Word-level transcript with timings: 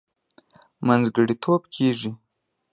منځګړتوب 0.87 1.61
کېږي. 1.73 2.11